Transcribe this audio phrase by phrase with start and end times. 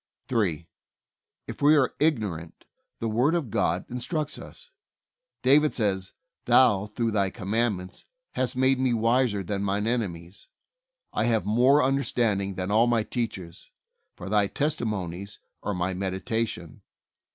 [0.29, 0.67] 3.
[1.47, 2.65] If we are ignorant,
[2.99, 4.71] the Word of God instructs us.
[5.43, 6.13] David says,
[6.45, 10.47] "Thou through Thy commandments hast made me wiser than my enemies.
[11.13, 13.69] I have more understand ing than all my teachers;
[14.15, 16.81] for Thy testimon ies are my meditation.